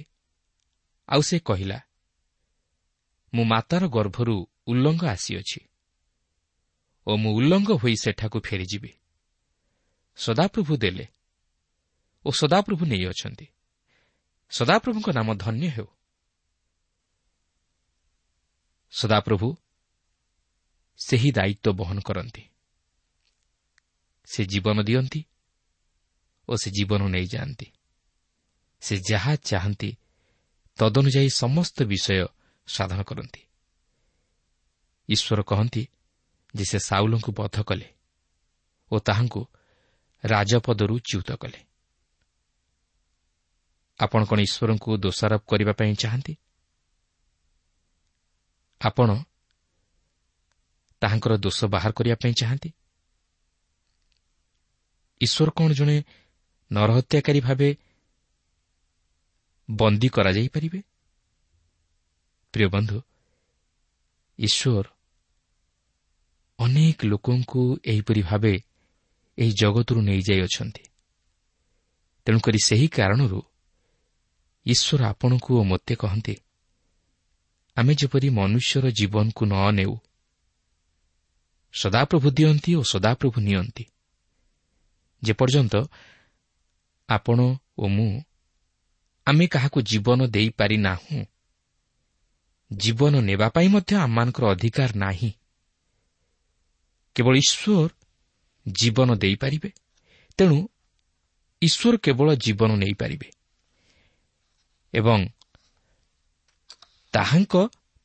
[1.10, 1.79] ଆଉ ସେ କହିଲା
[3.34, 4.36] ମୁଁ ମାତାର ଗର୍ଭରୁ
[4.67, 5.62] ଉଲ୍ଲଙ୍ଘ ଆସିଅଛି
[7.08, 8.91] ଓ ମୁଁ ଉଲ୍ଲଙ୍ଘ ହୋଇ ସେଠାକୁ ଫେରିଯିବି।
[10.17, 11.05] ସଦାପ୍ରଭୁ ଦେଲେ
[12.25, 13.46] ଓ ସଦାପ୍ରଭୁ ନେଇଅଛନ୍ତି।
[14.51, 15.88] ସଦାପ୍ରଭୁଙ୍କ ନାମ ଧନ୍ୟ ହେଉ।
[18.91, 19.56] ସଦାପ୍ରଭୁ
[20.98, 22.50] ସେହି ଦାୟିତ୍ୱ ବହନ କରନ୍ତି।
[24.25, 25.25] ସେ ଜୀବନ ଦିଅନ୍ତି
[26.50, 27.72] ଓ ସେ ଜୀବନ ନେଇଯାଆନ୍ତି।
[28.82, 29.98] ସେ ଯାହା ଚାହାନ୍ତି
[30.77, 32.27] ତଦନୁଯାୟୀ ସମସ୍ତ ବିଷୟ
[32.68, 33.41] ସାଧନ କରନ୍ତି।
[35.10, 35.88] ଈଶ୍ୱର କହନ୍ତି
[36.56, 37.94] ଯେ ସେ ସାଉଲଙ୍କୁ ବଧ କଲେ
[38.91, 39.41] ଓ ତାହାଙ୍କୁ
[40.24, 41.68] ରାଜପଦରୁ ଚ୍ୟୁତ କଲେ।
[44.00, 46.34] ଆପଣ କ'ଣ ଈଶ୍ୱରଙ୍କୁ ଦୋଷାରୋପ କରିବା ପାଇଁ ଚାହାନ୍ତି?
[48.82, 49.10] ଆପଣ
[51.01, 52.70] ତାହାଙ୍କର ଦୋଷ ବାହାର କରିବା ପାଇଁ ଚାହାନ୍ତି?
[55.21, 55.97] ଈଶ୍ୱର କ'ଣ ଜଣେ
[56.71, 57.69] ନରହତ୍ୟାକାରୀ ଭାବେ
[59.69, 60.80] ବନ୍ଦୀ କରାଯାଇପାରିବେ?
[62.54, 62.97] ପ୍ରିୟ ବନ୍ଧୁ
[64.39, 64.86] ଈଶ୍ୱର
[66.60, 68.54] ଅନେକ ଲୋକଙ୍କୁ ଏହିପରି ଭାବେ
[69.38, 70.84] ଏହି ଜଗତରୁ ନେଇଯାଇଅଛନ୍ତି
[72.28, 73.39] ତେଣୁକରି ସେହି କାରଣରୁ
[74.73, 76.36] ଈଶ୍ୱର ଆପଣଙ୍କୁ ଓ ମୋତେ କହନ୍ତି
[77.77, 79.93] ଆମେ ଯେପରି ମନୁଷ୍ୟର ଜୀବନକୁ ନ ନେଉ
[81.73, 83.84] ସଦାପ୍ରଭୁ ଦିଅନ୍ତି ଓ ସଦାପ୍ରଭୁ ନିଅନ୍ତି।
[85.21, 85.75] ଯେପର୍ଯ୍ୟନ୍ତ
[87.10, 87.39] ଆପଣ
[87.77, 88.12] ଓ ମୁଁ
[89.27, 91.19] ଆମେ କାହାକୁ ଜୀବନ ଦେଇପାରିନାହୁଁ
[92.71, 95.32] ଜୀବନ ନେବା ପାଇଁ ମଧ୍ୟ ଆମମାନଙ୍କର ଅଧିକାର ନାହିଁ।
[97.15, 97.89] କେବଳ ଈଶ୍ୱର
[98.65, 99.69] ଜୀବନ ଦେଇପାରିବେ
[100.39, 100.58] ତେଣୁ
[101.62, 103.27] ଈଶ୍ୱର କେବଳ ଜୀବନ ନେଇପାରିବେ।
[104.93, 105.19] ଏବଂ
[107.13, 107.56] ତାହାଙ୍କ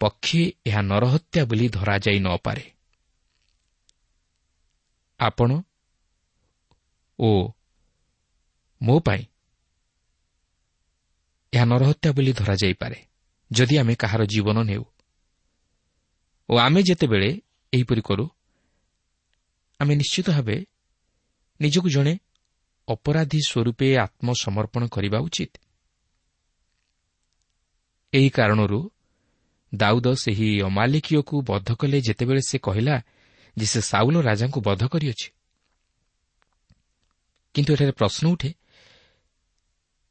[0.01, 2.64] ପକ୍ଷେ ଏହା ନରହତ୍ୟା ବୋଲି ଧରାଯାଇ ନପାରେ
[5.20, 5.51] ଆପଣ
[7.18, 7.31] ଓ
[8.81, 9.23] ମୋ ପାଇଁ
[11.53, 12.99] ଏହା ନରହତ୍ୟା ବୋଲି ଧରାଯାଇପାରେ
[13.51, 14.85] ଯଦି ଆମେ କାହାର ଜୀବନ ନେଉ
[16.49, 17.31] ଓ ଆମେ ଯେତେବେଳେ
[17.73, 18.25] ଏହିପରି କରୁ
[19.81, 20.57] ଆମେ ନିଶ୍ଚିତ ଭାବେ
[21.61, 22.14] ନିଜକୁ ଜଣେ
[22.88, 25.53] ଅପରାଧୀ ସ୍ୱରୂପେ ଆତ୍ମସମର୍ପଣ କରିବା ଉଚିତ
[28.14, 28.90] ଏହି କାରଣରୁ
[29.74, 32.96] ଦାଉଦ ସେହି ଅମାଲିକୀୟକୁ ବଦ୍ଧ କଲେ ଯେତେବେଳେ ସେ କହିଲା
[33.57, 35.29] ଯେ ସେ ସାଉଲ ରାଜାଙ୍କୁ ବଦ୍ଧ କରିଅଛି।
[37.55, 38.50] କିନ୍ତୁ ଏଠାରେ ପ୍ରଶ୍ନ ଉଠେ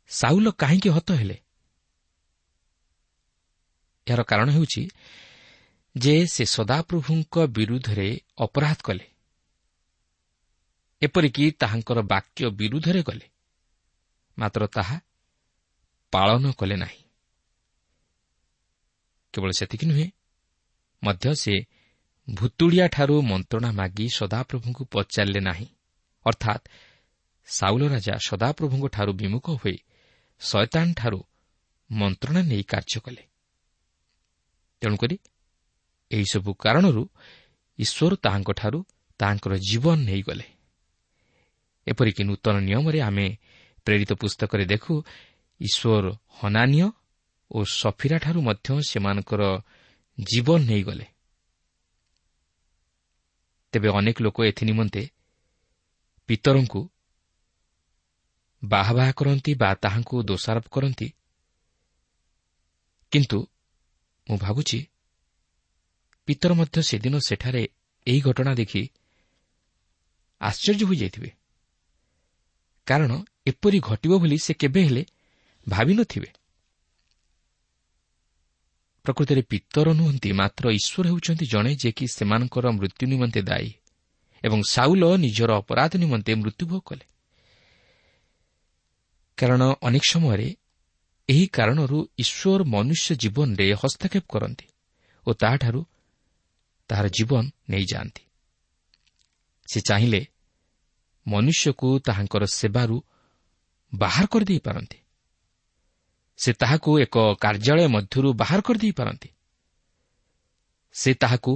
[0.08, 1.38] ସାଉଲ କାହିଁକି ହତ ହେଲେ?
[4.08, 4.82] ଏହାର କାରଣ ହେଉଛି
[5.96, 9.06] ଯେ ସେ ସଦାପ୍ରଭୁଙ୍କ ବିରୁଦ୍ଧରେ ଅପରାଧ କଲେ।
[11.02, 13.28] ଏପରିକି ତାହାଙ୍କର ବାକ୍ୟ ବିରୁଦ୍ଧରେ ଗଲେ
[14.38, 14.98] ମାତ୍ର ତାହା
[16.14, 17.03] ପାଳନ କଲେ ନାହିଁ।
[19.34, 20.08] କେବଳ ସେତିକି ନୁହେଁ
[21.04, 21.56] ମଧ୍ୟ ସେ
[22.28, 25.68] ଭୁତୁଡ଼ିଆଠାରୁ ମନ୍ତ୍ରଣା ମାଗି ସଦାପ୍ରଭୁଙ୍କୁ ପଚାରିଲେ ନାହିଁ।
[26.26, 26.64] ଅର୍ଥାତ୍
[27.48, 29.78] ସାଉଲ ରାଜା ସଦାପ୍ରଭୁଙ୍କଠାରୁ ବିମୁଖ ହୋଇ
[30.42, 31.20] ଶୟତାନଠାରୁ
[31.92, 33.24] ମନ୍ତ୍ରଣା ନେଇ କାର୍ଯ୍ୟ କଲେ।
[34.82, 35.16] ତେଣୁକରି
[36.12, 37.04] ଏହିସବୁ କାରଣରୁ
[37.80, 38.80] ଈଶ୍ୱର ତାହାଙ୍କଠାରୁ
[39.20, 40.48] ତାହାଙ୍କର ଜୀବନ ନେଇଗଲେ।
[41.88, 43.28] ଏପରିକି ନୂତନ ନିୟମରେ ଆମେ
[43.86, 44.94] ପ୍ରେରିତ ପୁସ୍ତକରେ ଦେଖୁ
[45.62, 46.06] ଈଶ୍ୱର
[46.40, 46.88] ହନାନୀୟ
[47.54, 49.42] ଓ ସଫିରାଠାରୁ ମଧ୍ୟ ସେମାନଙ୍କର
[50.20, 51.06] ଜୀବନ ନେଇଗଲେ।
[53.74, 55.04] ତେବେ ଅନେକ ଲୋକ ଏଥି ନିମନ୍ତେ
[56.28, 56.82] ପିତରଙ୍କୁ
[58.64, 61.08] ବାହା ବାହା କରନ୍ତି ବା ତାହାଙ୍କୁ ଦୋଷାରୋପ କରନ୍ତି।
[63.12, 63.40] କିନ୍ତୁ
[64.30, 64.80] ମୁଁ ଭାବୁଛି
[66.26, 67.64] ପିତର ମଧ୍ୟ ସେଦିନ ସେଠାରେ
[68.08, 68.90] ଏହି ଘଟଣା ଦେଖି
[70.42, 71.32] ଆଶ୍ଚର୍ଯ୍ୟ ହୋଇଯାଇଥିବେ।
[72.88, 73.12] କାରଣ
[73.48, 75.04] ଏପରି ଘଟିବ ବୋଲି ସେ କେବେ ହେଲେ
[75.68, 76.43] ଭାବିନଥିବେ।
[79.06, 83.70] ପ୍ରକୃତରେ ପିତର ନୁହନ୍ତି ମାତ୍ର ଈଶ୍ୱର ହେଉଛନ୍ତି ଜଣେ ଯେ କି ସେମାନଙ୍କର ମୃତ୍ୟୁ ନିମନ୍ତେ ଦାୟୀ
[84.44, 87.06] ଏବଂ ସାଉଲ ନିଜର ଅପରାଧ ନିମନ୍ତେ ମୃତ୍ୟୁଭୋଗ କଲେ।
[89.38, 90.48] କାରଣ ଅନେକ ସମୟରେ
[91.30, 94.68] ଏହି କାରଣରୁ ଈଶ୍ୱର ମନୁଷ୍ୟ ଜୀବନରେ ହସ୍ତକ୍ଷେପ କରନ୍ତି
[95.28, 95.82] ଓ ତାହାଠାରୁ
[96.90, 98.24] ତାହାର ଜୀବନ ନେଇଯାଆନ୍ତି।
[99.68, 100.22] ସେ ଚାହିଁଲେ
[101.28, 102.96] ମନୁଷ୍ୟକୁ ତାହାଙ୍କର ସେବାରୁ
[103.94, 104.98] ବାହାର କରିଦେଇପାରନ୍ତି।
[106.40, 109.30] ସେ ତାହାକୁ ଏକ କାର୍ଯ୍ୟାଳୟ ମଧ୍ୟରୁ ବାହାର କରିଦେଇପାରନ୍ତି
[110.96, 111.54] ସେ ତାହାକୁ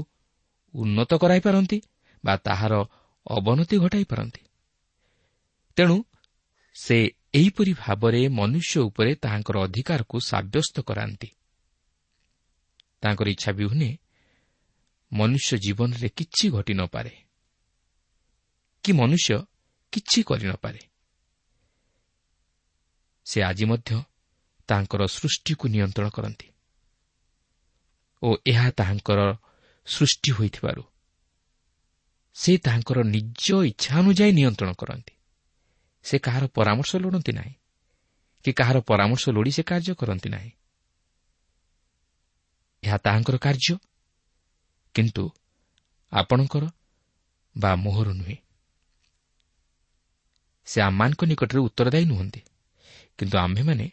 [0.73, 1.77] ଉନ୍ନତ କରାଇପାରନ୍ତି
[2.23, 2.73] ବା ତାହାର
[3.27, 4.41] ଅବନତି ଘଟାଇପାରନ୍ତି
[5.77, 5.97] ତେଣୁ
[6.75, 6.97] ସେ
[7.33, 11.29] ଏହିପରି ଭାବରେ ମନୁଷ୍ୟ ଉପରେ ତାହାଙ୍କର ଅଧିକାରକୁ ସାବ୍ୟସ୍ତ କରାନ୍ତି।
[13.01, 13.89] ତାଙ୍କର ଇଚ୍ଛା ବିହୁନେ
[15.11, 17.13] ମନୁଷ୍ୟ ଜୀବନରେ କିଛି ଘଟି ନପାରେ
[18.83, 19.37] କି ମନୁଷ୍ୟ
[19.93, 20.81] କିଛି କରିନପାରେ
[23.25, 23.91] ସେ ଆଜି ମଧ୍ୟ
[24.69, 26.47] ତାଙ୍କର ସୃଷ୍ଟିକୁ ନିୟନ୍ତ୍ରଣ କରନ୍ତି
[28.21, 29.19] ଓ ଏହା ତାହାଙ୍କର
[29.87, 30.83] ସୃଷ୍ଟି ହୋଇଥିବାରୁ
[32.35, 35.13] ସେ ତାହାଙ୍କର ନିଜ ଇଚ୍ଛା ଅନୁଯାୟୀ ନିୟନ୍ତ୍ରଣ କରନ୍ତି।
[36.03, 37.53] ସେ କାହାର ପରାମର୍ଶ ଲୋଡ଼ନ୍ତି ନାହିଁ
[38.45, 40.51] କି କାହାର ପରାମର୍ଶ ଲୋଡ଼ି ସେ କାର୍ଯ୍ୟ କରନ୍ତି ନାହିଁ।
[42.83, 43.75] ଏହା ତାହାଙ୍କର କାର୍ଯ୍ୟ
[44.95, 45.23] କିନ୍ତୁ
[46.11, 46.63] ଆପଣଙ୍କର
[47.57, 48.37] ବା ମୋହର ନୁହେଁ।
[50.67, 52.41] ସେ ଆମମାନଙ୍କ ନିକଟରେ ଉତ୍ତରଦାୟୀ ନୁହନ୍ତି
[53.17, 53.85] କିନ୍ତୁ ଆମ୍ଭେମାନେ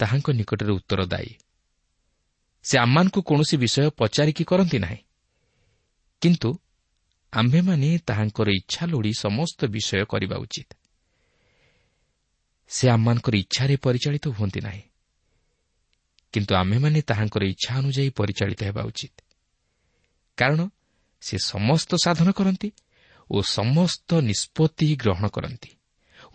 [0.00, 1.32] ତାହାଙ୍କ ନିକଟରେ ଉତ୍ତରଦାୟୀ।
[2.64, 5.00] ସେ ଆମମାନଙ୍କୁ କୌଣସି ବିଷୟ ପଚାରିକି କରନ୍ତି ନାହିଁ।
[6.22, 6.50] କିନ୍ତୁ
[7.32, 10.70] ଆମ୍ଭେମାନେ ତାହାଙ୍କର ଇଚ୍ଛା ଲୋଡ଼ି ସମସ୍ତ ବିଷୟ କରିବା ଉଚିତ।
[12.70, 14.82] ସେ ଆମମାନଙ୍କର ଇଚ୍ଛାରେ ପରିଚାଳିତ ହୁଅନ୍ତି ନାହିଁ।
[16.32, 19.14] କିନ୍ତୁ ଆମ୍ଭେମାନେ ତାହାଙ୍କର ଇଚ୍ଛା ଅନୁଯାୟୀ ପରିଚାଳିତ ହେବା ଉଚିତ।
[20.38, 20.60] କାରଣ
[21.22, 22.68] ସେ ସମସ୍ତ ସାଧନ କରନ୍ତି
[23.30, 25.70] ଓ ସମସ୍ତ ନିଷ୍ପତ୍ତି ଗ୍ରହଣ କରନ୍ତି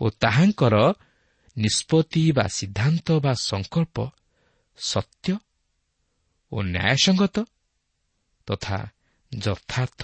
[0.00, 0.76] ଓ ତାହାଙ୍କର
[1.56, 3.96] ନିଷ୍ପତ୍ତି ବା ସିଦ୍ଧାନ୍ତ ବା ସଂକଳ୍ପ
[4.76, 5.38] ସତ୍ୟ
[6.52, 7.36] ଓ ନ୍ୟାୟସଙ୍ଗତ
[8.46, 8.78] ତଥା
[9.38, 10.02] ଯଥାର୍ଥ।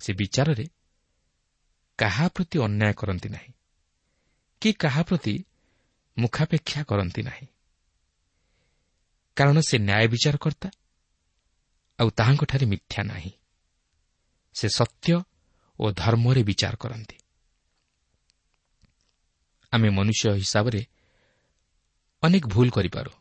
[0.00, 0.66] ସେ ବିଚାରରେ
[1.98, 3.52] କାହା ପ୍ରତି ଅନ୍ୟାୟ କରନ୍ତି ନାହିଁ
[4.62, 5.44] କି କାହା ପ୍ରତି
[6.18, 7.46] ମୁଖାପେକ୍ଷା କରନ୍ତି ନାହିଁ।
[9.36, 10.68] କାରଣ ସେ ନ୍ୟାୟ ବିଚାରକର୍ତ୍ତା
[12.00, 13.32] ଆଉ ତାହାଙ୍କଠାରେ ମିଥ୍ୟା ନାହିଁ।
[14.54, 15.22] ସେ ସତ୍ୟ
[15.80, 17.16] ଓ ଧର୍ମରେ ବିଚାର କରନ୍ତି।
[19.72, 20.80] ଆମେ ମନୁଷ୍ୟ ହିସାବରେ
[22.22, 23.12] ଅନେକ ଭୁଲ କରିପାରୁ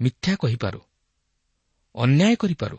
[0.00, 0.80] ମିଥ୍ୟା କହିପାରୁ
[1.94, 2.78] ଅନ୍ୟାୟ କରିପାରୁ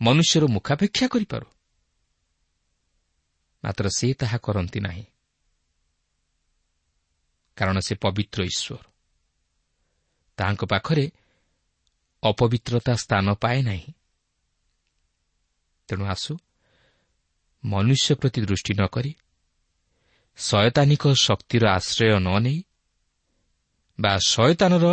[0.00, 1.46] ମନୁଷ୍ୟର ମୁଖାପେକ୍ଷା କରିପାରୁ।
[3.64, 5.04] ମାତ୍ର ସେ ତାହା କରନ୍ତି ନାହିଁ।
[7.56, 8.84] କାରଣ ସେ ପବିତ୍ର ଈଶ୍ୱର।
[10.38, 11.10] ତାହାଙ୍କ ପାଖରେ
[12.22, 13.92] ଅପବିତ୍ରତା ସ୍ଥାନ ପାଏ ନାହିଁ।
[15.88, 16.32] ତେଣୁ ଆସୁ
[17.64, 19.14] ମନୁଷ୍ୟ ପ୍ରତି ଦୃଷ୍ଟି ନ କରି
[20.36, 22.58] ଶୟତାନିକ ଶକ୍ତିର ଆଶ୍ରୟ ନ ନେଇ
[24.00, 24.86] ବା ଶୟତାନର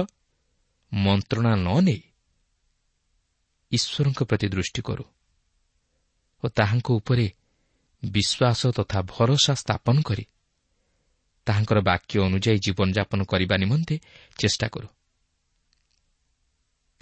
[0.94, 2.02] ମନ୍ତ୍ରଣା ନ ନେଇ
[3.72, 5.06] ଈଶ୍ୱରଙ୍କ ପ୍ରତି ଦୃଷ୍ଟି କରୁ
[6.44, 7.28] ଓ ତାହାଙ୍କ ଉପରେ
[8.04, 10.26] ବିଶ୍ୱାସ ତଥା ଭରସା ସ୍ଥାପନ କରି
[11.48, 13.96] ତାହାଙ୍କର ବାକ୍ୟ ଅନୁଯାୟୀ ଜୀବନଯାପନ କରିବା ନିମନ୍ତେ
[14.40, 14.88] ଚେଷ୍ଟା କରୁ।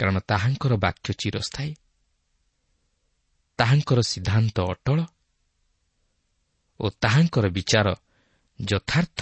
[0.00, 1.72] କାରଣ ତାହାଙ୍କର ବାକ୍ୟ ଚିରସ୍ଥାୟୀ।
[3.58, 4.98] ତାହାଙ୍କର ସିଦ୍ଧାନ୍ତ ଅଟଳ
[6.80, 7.88] ଓ ତାହାଙ୍କର ବିଚାର
[8.60, 9.20] ଯଥାର୍ଥ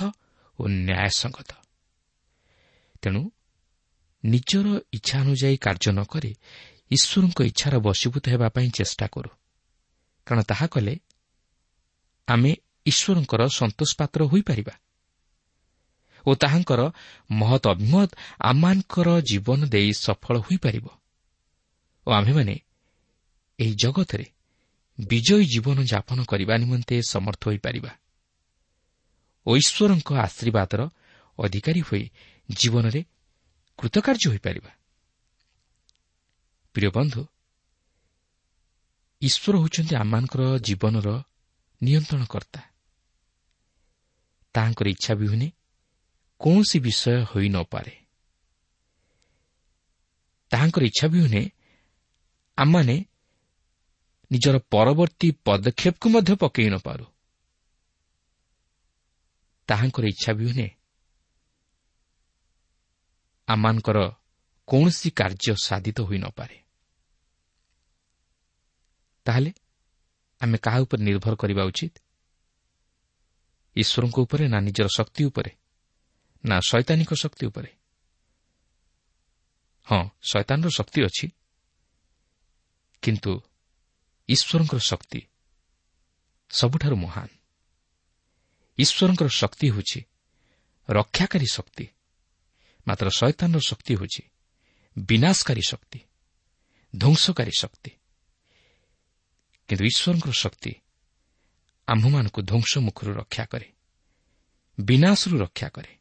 [0.59, 1.51] ଓ ନ୍ୟାୟସଙ୍ଗତ।
[3.03, 3.31] ତେଣୁ
[4.25, 6.33] ନିଜର ଇଚ୍ଛା ଅନୁଯାୟୀ କାର୍ଯ୍ୟ ନ କରି
[6.91, 9.31] ଈଶ୍ୱରଙ୍କ ଇଚ୍ଛାର ବଶୀଭୂତ ହେବା ପାଇଁ ଚେଷ୍ଟା କରୁ।
[10.27, 10.95] କାରଣ ତାହା କଲେ
[12.29, 12.53] ଆମେ
[12.87, 14.75] ଈଶ୍ୱରଙ୍କର ସନ୍ତୋଷ ପାତ୍ର ହୋଇପାରିବା
[16.27, 16.81] ଓ ତାହାଙ୍କର
[17.31, 20.87] ମହତ ଅଭିମତ ଆମମାନଙ୍କର ଜୀବନ ଦେଇ ସଫଳ ହୋଇପାରିବ
[22.07, 22.55] ଓ ଆମ୍ଭେମାନେ
[23.59, 24.27] ଏହି ଜଗତରେ
[25.01, 27.93] ବିଜୟୀ ଜୀବନ ଯାପନ କରିବା ନିମନ୍ତେ ସମର୍ଥ ହୋଇପାରିବା।
[29.55, 30.81] ଈଶ୍ୱରଙ୍କ ଆଶୀର୍ବାଦର
[31.39, 32.05] ଅଧିକାରୀ ହୋଇ
[32.49, 33.01] ଜୀବନରେ
[33.79, 34.71] କୃତକାର୍ଯ୍ୟ ହୋଇପାରିବା।
[36.75, 37.23] ପ୍ରିୟ ବନ୍ଧୁ
[39.23, 41.09] ଈଶ୍ୱର ହେଉଛନ୍ତି ଆମମାନଙ୍କର ଜୀବନର
[41.83, 42.61] ନିୟନ୍ତ୍ରଣକର୍ତ୍ତା।
[44.55, 45.49] ତାହାଙ୍କର ଇଚ୍ଛା ବିହୁନେ
[46.41, 47.95] କୌଣସି ବିଷୟ ହୋଇ ନପାରେ
[50.51, 51.43] ତାହାଙ୍କର ଇଚ୍ଛା ବିହୁନେ
[52.59, 52.97] ଆମମାନେ
[54.31, 57.05] ନିଜର ପରବର୍ତ୍ତୀ ପଦକ୍ଷେପକୁ ମଧ୍ୟ ପକାଇ ନପାରୁ
[59.69, 60.67] ତାହାଙ୍କର ଇଚ୍ଛା ବିହୁନେ
[63.49, 63.99] ଆମମାନଙ୍କର
[64.69, 66.67] କୌଣସି କାର୍ଯ୍ୟ ସାଧିତ ହୋଇନପାରେ
[69.27, 69.53] ତାହେଲେ
[70.41, 71.95] ଆମେ କାହା ଉପରେ ନିର୍ଭର କରିବା ଉଚିତ?
[73.77, 75.51] ଈଶ୍ୱରଙ୍କ ଉପରେ ନା ନିଜର ଶକ୍ତି ଉପରେ?
[76.45, 77.71] ନା ଶୈତାନିକ ଶକ୍ତି ଉପରେ?
[79.87, 81.27] ହଁ ଶୈତାନର ଶକ୍ତି ଅଛି।
[83.03, 83.33] କିନ୍ତୁ
[84.29, 85.21] ଈଶ୍ୱରଙ୍କର ଶକ୍ତି
[86.51, 87.36] ସବୁଠାରୁ ମହାନ।
[88.79, 90.05] ଈଶ୍ୱରଙ୍କର ଶକ୍ତି ହେଉଛି।
[90.91, 91.89] ରକ୍ଷାକାରୀ ଶକ୍ତି।
[92.89, 94.23] ମାତ୍ର ଶୈତାନର ଶକ୍ତି ହେଉଛି।
[94.99, 96.01] ବିନାଶକାରୀ ଶକ୍ତି।
[96.97, 97.91] ଧ୍ୱଂସକାରୀ ଶକ୍ତି।
[99.69, 100.75] କିନ୍ତୁ ଈଶ୍ୱରଙ୍କର ଶକ୍ତି
[101.87, 103.73] ଆମ୍ଭମାନଙ୍କୁ ଧ୍ୱଂସ ମୁଖରୁ ରକ୍ଷା କରେ।
[104.81, 105.97] ବିନାଶରୁ ରକ୍ଷା କରେ।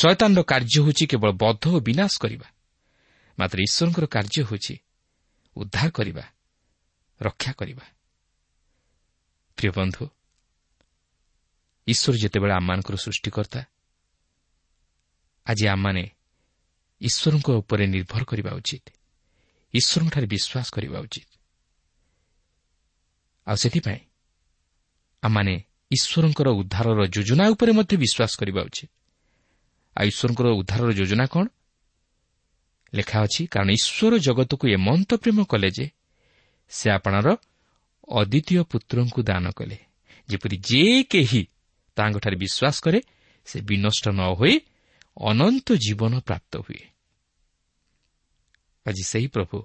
[0.00, 2.52] ଶୟତାନର କାର୍ଯ୍ୟ ହେଉଛି କେବଳ ବଦ୍ଧ ଓ ବିନାଶ କରିବା।
[3.38, 4.78] ମାତ୍ର ଈଶ୍ୱରଙ୍କର କାର୍ଯ୍ୟ ହେଉଛି
[5.56, 6.32] ଉଦ୍ଧାର କରିବା
[7.22, 7.86] ରକ୍ଷା କରିବା।
[9.56, 10.08] ପ୍ରିୟ ବନ୍ଧୁ
[11.86, 13.60] ଈଶ୍ୱର ଯେତେବେଳେ ଆମମାନଙ୍କର ସୃଷ୍ଟିକର୍ତ୍ତା
[15.46, 16.04] ଆଜି ଆମମାନେ
[17.00, 18.86] ଈଶ୍ୱରଙ୍କ ଉପରେ ନିର୍ଭର କରିବା ଉଚିତ।
[19.74, 21.28] ଈଶ୍ୱରଙ୍କଠାରେ ବିଶ୍ୱାସ କରିବା ଉଚିତ।
[23.46, 24.00] ଆଉ ସେଥିପାଇଁ
[25.22, 25.54] ଆମମାନେ
[25.90, 28.90] ଈଶ୍ୱରଙ୍କର ଉଦ୍ଧାରର ଯୋଜନା ଉପରେ ମଧ୍ୟ ବିଶ୍ୱାସ କରିବା ଉଚିତ।
[29.96, 31.46] ଆଉ ଈଶ୍ୱରଙ୍କର ଉଦ୍ଧାରର ଯୋଜନା କ'ଣ?
[32.94, 35.86] ଲେଖା ଅଛି କାରଣ ଈଶ୍ୱର ଜଗତକୁ ଏମନ୍ତ ପ୍ରେମ କଲେ ଯେ
[36.72, 37.26] ସେ ଆପଣାର
[38.08, 39.78] ଅଦ୍ୱିତୀୟ ପୁତ୍ରଙ୍କୁ ଦାନ କଲେ।
[40.28, 41.42] ଯେପରି ଯେ କେହି
[41.96, 43.00] ତାଙ୍କଠାରେ ବିଶ୍ୱାସ କରେ
[43.46, 44.54] ସେ ବିନଷ୍ଟ ନ ହୋଇ
[45.20, 46.82] ଅନନ୍ତ ଜୀବନ ପ୍ରାପ୍ତ ହୁଏ।
[48.86, 49.56] ଆଜି ସେହି ପ୍ରଭୁ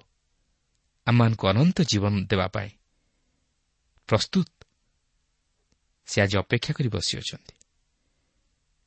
[1.06, 2.70] ଆମମାନଙ୍କୁ ଅନନ୍ତ ଜୀବନ ଦେବା ପାଇଁ
[4.08, 4.48] ପ୍ରସ୍ତୁତ।
[6.06, 7.54] ସେ ଆଜି ଅପେକ୍ଷା କରି ବସିଅଛନ୍ତି।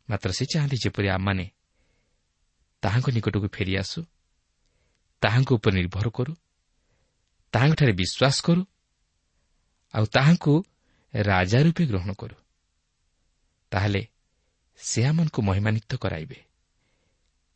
[0.10, 1.46] ମାତ୍ର ସେ ଚାହାନ୍ତି ଯେପରି ଆମମାନେ
[2.84, 4.00] ତାହାଙ୍କ ନିକଟକୁ ଫେରିଆସୁ
[5.22, 6.34] ତାହାଙ୍କ ଉପରେ ନିର୍ଭର କରୁ
[7.54, 8.62] ତାହାଙ୍କଠାରେ ବିଶ୍ୱାସ କରୁ
[9.94, 10.54] ଆଉ ତାହାଙ୍କୁ
[11.14, 12.36] ରାଜା ରୂପେ ଗ୍ରହଣ କରୁ।
[13.76, 14.08] ତାହେଲେ
[14.78, 16.44] ସେ ଆମମାନଙ୍କୁ ମହିମାନିତ କରାଇବେ।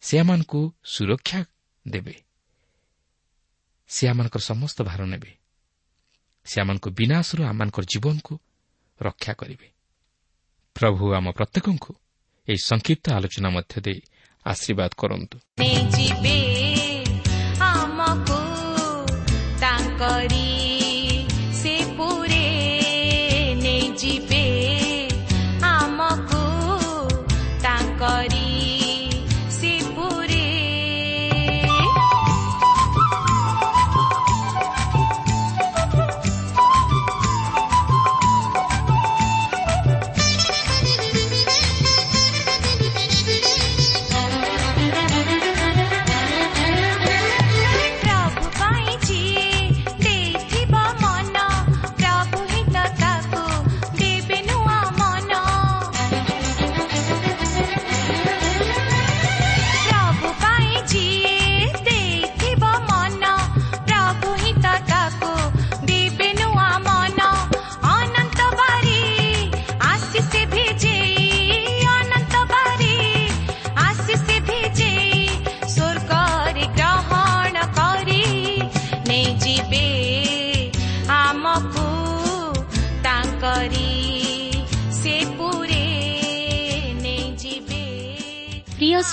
[0.02, 1.46] ସେ ଆମମାନଙ୍କୁ ସୁରକ୍ଷା
[1.88, 2.16] ଦେବେ।
[3.88, 5.32] ସେ ଆମମାନଙ୍କର ସମସ୍ତ ଭାର ନେବେ।
[6.46, 8.40] ସେ ଆମମାନଙ୍କ ବିନାଶରୁ ଆମମାନଙ୍କର ଜୀବନକୁ
[9.02, 9.72] ରକ୍ଷା କରିବେ।
[10.76, 11.94] ପ୍ରଭୁ ଆମ ପ୍ରତ୍ୟେକଙ୍କୁ
[12.50, 14.02] ଏହି ସଂକ୍ଷିପ୍ତ ଆଲୋଚନା ମଧ୍ୟ ଦେଇ
[14.46, 15.40] ଆଶୀର୍ବାଦ କରନ୍ତୁ।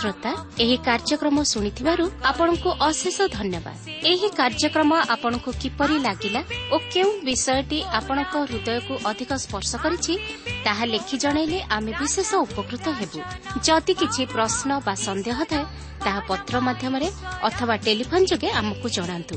[0.06, 6.42] শ্রোতা ଏହି କାର୍ଯ୍ୟକ୍ରମ ଶୁଣିଥିବାରୁ ଆପଣଙ୍କୁ ଅଶେଷ ଧନ୍ୟବାଦ ଏହି କାର୍ଯ୍ୟକ୍ରମ ଆପଣଙ୍କୁ କିପରି ଲାଗିଲା
[6.74, 10.14] ଓ କେଉଁ ବିଷୟଟି ଆପଣଙ୍କ ହୃଦୟକୁ ଅଧିକ ସ୍ପର୍ଶ କରିଛି
[10.66, 13.20] ତାହା ଲେଖି ଜଣାଇଲେ ଆମେ ବିଶେଷ ଉପକୃତ ହେବୁ
[13.66, 15.66] ଯଦି କିଛି ପ୍ରଶ୍ନ ବା ସନ୍ଦେହ ଥାଏ
[16.04, 17.08] ତାହା ପତ୍ର ମାଧ୍ୟମରେ
[17.48, 19.36] ଅଥବା ଟେଲିଫୋନ୍ ଯୋଗେ ଆମକୁ ଜଣାନ୍ତୁ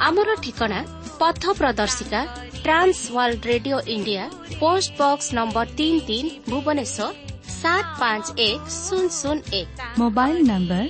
[0.00, 0.80] ଆମର ଠିକଣା
[1.20, 2.20] ପଥ ପ୍ରଦର୍ଶିକା
[2.58, 4.24] Trans World Radio India
[4.60, 7.27] post box number ତିନି ତିନି ଭୁବନେଶ୍ୱର
[7.59, 9.67] ସାତ ପାଞ୍ଚ ଏକ ଶୂନ ଶୂନ ଏକ
[9.99, 10.83] mobile number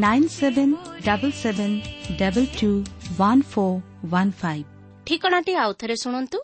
[0.00, 0.74] nine seven
[1.06, 1.76] double seven
[2.18, 2.70] double two
[3.20, 3.78] one four
[4.12, 4.66] one five
[5.06, 6.38] ଠିକଣାଟି ଆଉଥରେ ଶୁଣନ୍ତୁ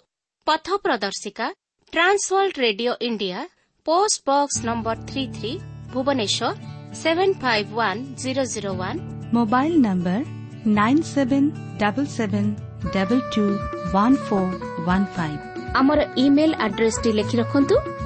[0.47, 1.47] ପଥ ପ୍ରଦର୍ଶିକା
[1.93, 3.39] Trans World Radio India
[3.87, 5.53] post box number three three
[5.93, 6.49] Bhubaneswar
[7.03, 8.99] seven five one zero zero one
[9.37, 10.21] mobile number
[10.79, 11.49] nine seven
[11.81, 12.51] double seven
[12.95, 13.45] double two
[13.93, 14.53] one four
[14.89, 15.41] one five
[15.75, 17.77] ଆମର email ଆଡ୍ରେସଟି ଲେଖି ରଖନ୍ତୁ